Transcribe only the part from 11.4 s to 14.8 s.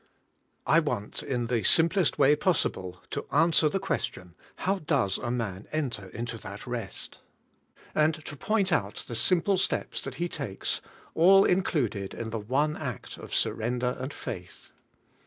included in the one act of surrender and faith.